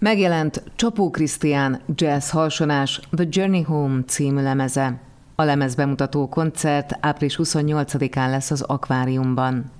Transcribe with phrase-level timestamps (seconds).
[0.00, 5.00] Megjelent Csapó Krisztián jazz halsonás The Journey Home című lemeze.
[5.34, 9.70] A lemez bemutató koncert április 28-án lesz az akváriumban.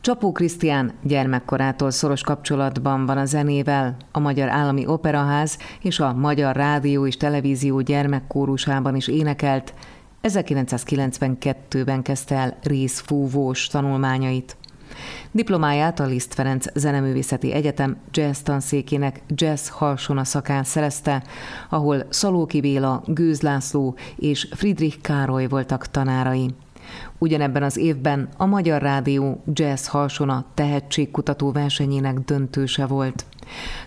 [0.00, 6.56] Csapó Krisztián gyermekkorától szoros kapcsolatban van a zenével, a Magyar Állami Operaház és a Magyar
[6.56, 9.74] Rádió és Televízió gyermekkórusában is énekelt,
[10.22, 14.56] 1992-ben kezdte el részfúvós tanulmányait.
[15.30, 21.22] Diplomáját a Liszt Ferenc Zeneművészeti Egyetem jazz tanszékének jazz harsona szakán szerezte,
[21.68, 26.54] ahol Szalóki Béla, Gőz László és Friedrich Károly voltak tanárai.
[27.18, 33.24] Ugyanebben az évben a Magyar Rádió Jazz Harsona tehetségkutató versenyének döntőse volt.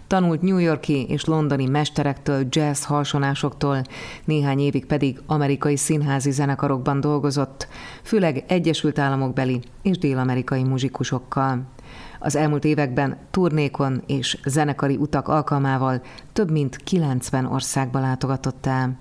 [0.08, 3.82] Tanult New Yorki és londoni mesterektől, jazz harsonásoktól,
[4.26, 7.68] néhány évig pedig amerikai színházi zenekarokban dolgozott,
[8.04, 11.62] főleg Egyesült Államokbeli és dél-amerikai muzsikusokkal.
[12.20, 16.02] Az elmúlt években turnékon és zenekari utak alkalmával
[16.34, 18.98] több mint 90 országba látogatott el.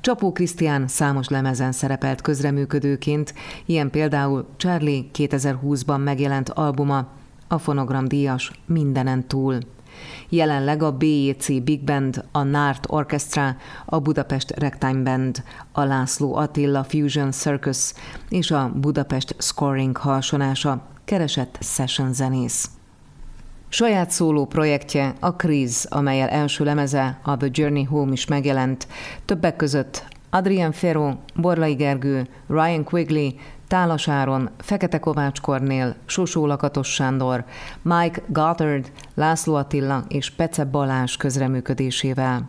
[0.00, 3.34] Csapó Krisztián számos lemezen szerepelt közreműködőként,
[3.66, 7.08] ilyen például Charlie 2020-ban megjelent albuma,
[7.48, 9.58] a fonogram díjas Mindenen túl.
[10.28, 16.84] Jelenleg a BEC Big Band, a NART Orchestra, a Budapest Ragtime Band, a László Attila
[16.84, 17.92] Fusion Circus
[18.28, 22.79] és a Budapest Scoring halsonása keresett session zenész.
[23.72, 28.86] Saját szóló projektje a Kriz, amelyel első lemeze a The Journey Home is megjelent,
[29.24, 33.28] többek között Adrian Ferro, Borlai Gergő, Ryan Quigley,
[33.68, 37.44] Tálas Áron, Fekete Kovács Kornél, Sosó Lakatos Sándor,
[37.82, 42.48] Mike Goddard, László Attila és Pece Balázs közreműködésével.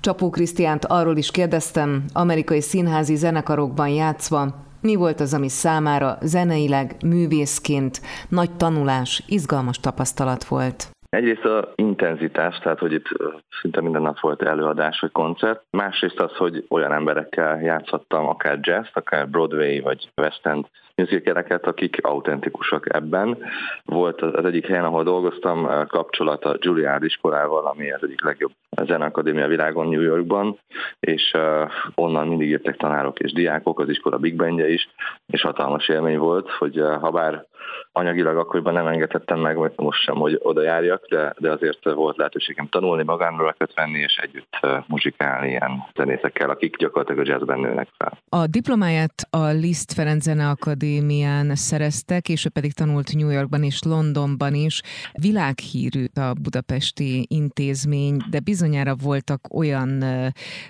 [0.00, 6.96] Csapó Krisztiánt arról is kérdeztem, amerikai színházi zenekarokban játszva, mi volt az, ami számára zeneileg,
[7.04, 10.90] művészként nagy tanulás, izgalmas tapasztalat volt?
[11.14, 13.06] Egyrészt a intenzitás, tehát hogy itt
[13.60, 15.62] szinte minden nap volt előadás vagy koncert.
[15.70, 20.66] Másrészt az, hogy olyan emberekkel játszhattam, akár jazz, akár Broadway vagy West End
[20.96, 23.38] musicaleket, akik autentikusak ebben.
[23.84, 28.52] Volt az egyik helyen, ahol dolgoztam, kapcsolat a Juilliard iskolával, ami az egyik legjobb
[28.84, 30.58] zeneakadémia világon New Yorkban,
[31.00, 31.36] és
[31.94, 34.88] onnan mindig jöttek tanárok és diákok, az iskola Big Bandje is,
[35.26, 37.46] és hatalmas élmény volt, hogy ha bár
[37.92, 42.68] anyagilag akkoriban nem engedhettem meg, most sem, hogy oda járjak, de, de azért volt lehetőségem
[42.68, 48.18] tanulni, magánról venni, és együtt muzsikálni ilyen zenészekkel, akik gyakorlatilag a jazzben nőnek fel.
[48.28, 54.82] A diplomáját a Liszt Ferenc Zeneakadémián szerezte, később pedig tanult New Yorkban és Londonban is.
[55.12, 60.04] Világhírű a budapesti intézmény, de bizonyára voltak olyan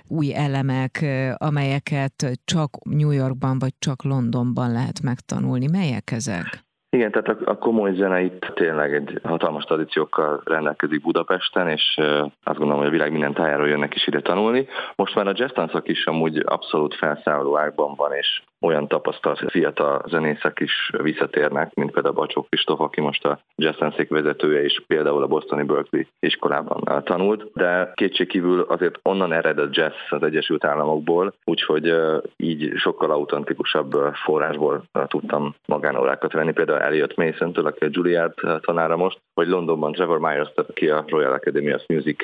[0.09, 1.05] új elemek,
[1.37, 5.67] amelyeket csak New Yorkban vagy csak Londonban lehet megtanulni.
[5.67, 6.64] Melyek ezek?
[6.95, 12.01] Igen, tehát a, a komoly zene itt tényleg egy hatalmas tradíciókkal rendelkezik Budapesten, és
[12.43, 14.67] azt gondolom, hogy a világ minden tájáról jönnek is ide tanulni.
[14.95, 20.61] Most már a jazz is amúgy abszolút felszálló ágban van, és olyan tapasztalt fiatal zenészek
[20.61, 25.27] is visszatérnek, mint például Bacsó Kristóf, aki most a jazz tanszék vezetője, és például a
[25.27, 31.95] Bostoni Berkeley iskolában tanult, de kétségkívül azért onnan ered a jazz az Egyesült Államokból, úgyhogy
[32.37, 33.93] így sokkal autentikusabb
[34.25, 40.19] forrásból tudtam magánórákat venni, például Elliot Mason-től, aki a Juilliard tanára most, vagy Londonban Trevor
[40.19, 42.17] Myers, aki a Royal Academy of Music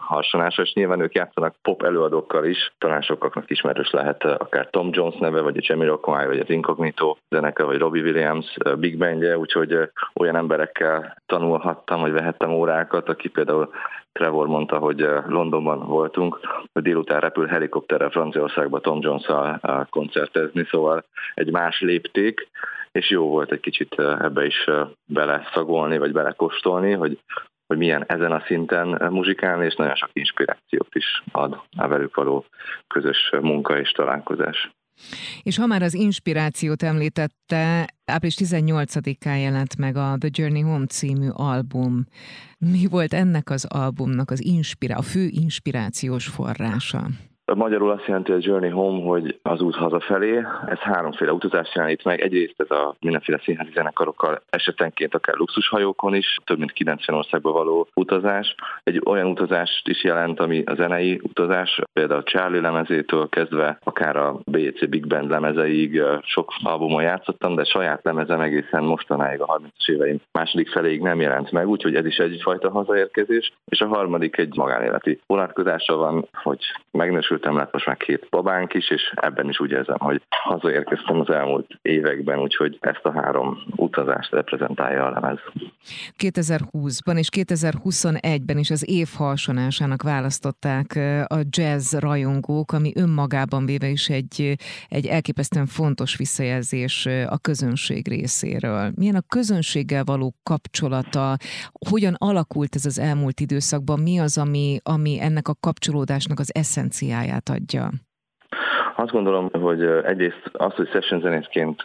[0.00, 5.16] harsonása, és nyilván ők játszanak pop előadókkal is, talán sokaknak ismerős lehet akár Tom Jones
[5.18, 10.36] neve, vagy a Jamiroquai, vagy az Incognito zeneke, vagy Robbie Williams Big Bandje, úgyhogy olyan
[10.36, 13.70] emberekkel tanulhattam, vagy vehettem órákat, aki például
[14.12, 16.38] Trevor mondta, hogy Londonban voltunk,
[16.72, 21.04] hogy délután repül helikopterre Franciaországba Tom Jones-szal koncertezni, szóval
[21.34, 22.48] egy más lépték,
[22.98, 24.64] és jó volt egy kicsit ebbe is
[25.06, 27.18] beleszagolni, vagy belekóstolni, hogy
[27.66, 32.44] hogy milyen ezen a szinten muzsikálni, és nagyon sok inspirációt is ad a velük való
[32.86, 34.70] közös munka és találkozás.
[35.42, 41.28] És ha már az inspirációt említette, április 18-án jelent meg a The Journey Home című
[41.32, 42.04] album.
[42.58, 47.06] Mi volt ennek az albumnak az inspirá- a fő inspirációs forrása?
[47.54, 50.36] Magyarul azt jelenti a Journey Home, hogy az út hazafelé.
[50.66, 52.20] Ez háromféle utazást jelenít meg.
[52.20, 57.88] Egyrészt ez a mindenféle színházi zenekarokkal esetenként akár luxushajókon is, több mint 90 országba való
[57.94, 58.54] utazás.
[58.82, 64.38] Egy olyan utazást is jelent, ami a zenei utazás, például Charlie lemezétől kezdve akár a
[64.44, 70.20] BC Big Band lemezeig sok albumon játszottam, de saját lemezem egészen mostanáig a 30-as éveim
[70.32, 73.52] második feléig nem jelent meg, úgyhogy ez is egyfajta hazaérkezés.
[73.68, 76.60] És a harmadik egy magánéleti vonatkozása van, hogy
[76.90, 81.20] megnősül menekültem lett most már két babánk is, és ebben is úgy érzem, hogy hazaérkeztem
[81.20, 85.38] az elmúlt években, úgyhogy ezt a három utazást reprezentálja a lemez.
[86.18, 90.96] 2020-ban és 2021-ben is az év halsonásának választották
[91.26, 94.56] a jazz rajongók, ami önmagában véve is egy,
[94.88, 98.92] egy elképesztően fontos visszajelzés a közönség részéről.
[98.94, 101.36] Milyen a közönséggel való kapcsolata,
[101.88, 106.54] hogyan alakult ez az elmúlt időszakban, mi az, ami, ami ennek a kapcsolódásnak az
[107.28, 107.90] eszenciáját adja?
[108.96, 111.82] Azt gondolom, hogy egyrészt az, hogy session zenészként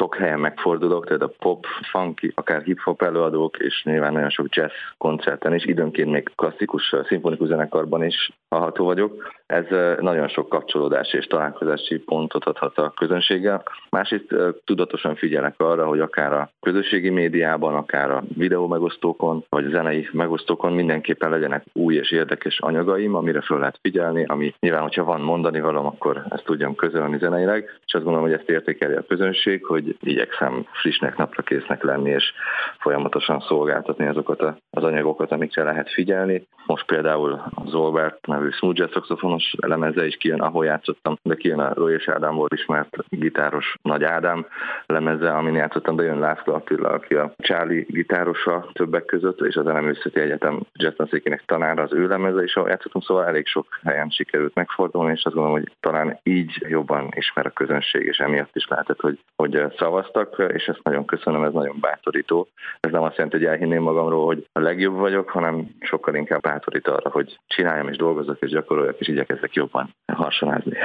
[0.00, 4.72] sok helyen megfordulok, tehát a pop, funky, akár hip-hop előadók, és nyilván nagyon sok jazz
[4.98, 9.32] koncerten is, időnként még klasszikus szimfonikus zenekarban is hallható vagyok.
[9.46, 9.64] Ez
[10.00, 13.62] nagyon sok kapcsolódási és találkozási pontot adhat a közönséggel.
[13.90, 19.70] Másrészt tudatosan figyelek arra, hogy akár a közösségi médiában, akár a videó megosztókon, vagy a
[19.70, 25.04] zenei megosztókon mindenképpen legyenek új és érdekes anyagaim, amire fel lehet figyelni, ami nyilván, hogyha
[25.04, 29.04] van mondani valam, akkor ezt tudjam közölni zeneileg, és azt gondolom, hogy ezt értékeli a
[29.08, 32.32] közönség, hogy igyekszem frissnek, napra késznek lenni, és
[32.78, 34.40] folyamatosan szolgáltatni azokat
[34.70, 36.46] az anyagokat, amikre lehet figyelni.
[36.66, 41.58] Most például az Zolbert nevű smooth jazz szaxofonos lemeze is kijön, ahol játszottam, de kijön
[41.60, 44.46] a Roy és Ádámból ismert gitáros Nagy Ádám
[44.86, 49.66] lemeze, amin játszottam, de jön László Attila, aki a Charlie gitárosa többek között, és az
[49.66, 54.08] Elemőszeti Egyetem jazz székének tanára az ő lemeze is, ahol játszottam, szóval elég sok helyen
[54.08, 58.68] sikerült megfordulni, és azt gondolom, hogy talán így jobban ismer a közönség, és emiatt is
[58.68, 62.48] lehetett, hogy, hogy szavaztak, és ezt nagyon köszönöm, ez nagyon bátorító.
[62.80, 66.88] Ez nem azt jelenti, hogy elhinném magamról, hogy a legjobb vagyok, hanem sokkal inkább bátorít
[66.88, 70.76] arra, hogy csináljam és dolgozok és gyakoroljak, és igyekezzek jobban harsonázni.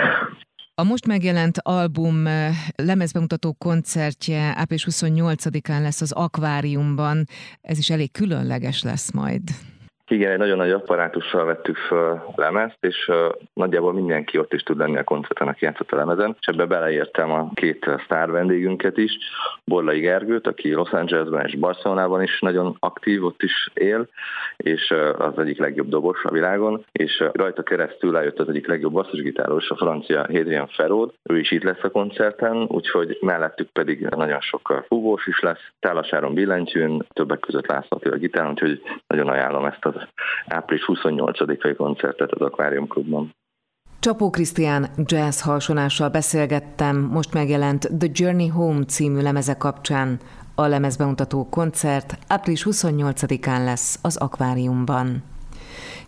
[0.81, 2.23] A most megjelent album
[2.75, 7.25] lemezbemutató koncertje április 28-án lesz az Akváriumban.
[7.61, 9.41] Ez is elég különleges lesz majd.
[10.07, 13.11] Igen, egy nagyon nagy apparátussal vettük föl lemezt, és
[13.53, 17.31] nagyjából mindenki ott is tud lenni a koncerten, aki játszott a lemezen, és ebbe beleértem
[17.31, 19.17] a két sztár vendégünket is,
[19.63, 24.07] Borlai Gergőt, aki Los Angelesben és Barcelonában is nagyon aktív, ott is él,
[24.57, 29.69] és az egyik legjobb dobos a világon, és rajta keresztül eljött az egyik legjobb basszusgitáros,
[29.69, 34.83] a francia Hadrian Ferod, ő is itt lesz a koncerten, úgyhogy mellettük pedig nagyon sok
[34.87, 39.94] fúvós is lesz, Tálasáron billentyűn, többek között László a gitár, úgyhogy nagyon ajánlom ezt a
[39.95, 40.07] az
[40.47, 43.35] április 28-ai koncertet az Aquarium Klubban.
[43.99, 50.19] Csapó Krisztián jazz halsonással beszélgettem, most megjelent The Journey Home című lemeze kapcsán.
[50.55, 55.23] A lemezbemutató koncert április 28-án lesz az akváriumban.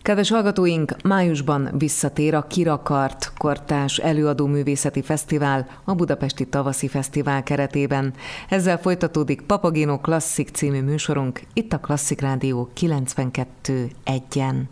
[0.02, 8.14] Kedves hallgatóink, májusban visszatér a Kirakart Kortás Előadó Művészeti Fesztivál a Budapesti Tavaszi Fesztivál keretében.
[8.48, 14.68] Ezzel folytatódik Papagino Klasszik című műsorunk itt a Klasszik Rádió 92.1-en.